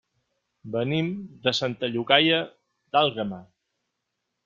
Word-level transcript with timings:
Venim 0.75 1.11
de 1.45 1.53
Santa 1.59 1.91
Llogaia 1.93 2.43
d'Àlguema. 2.95 3.43